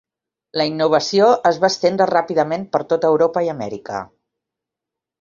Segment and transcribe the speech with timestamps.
[0.59, 4.05] La innovació es va estendre ràpidament per tota Europa i Amèrica.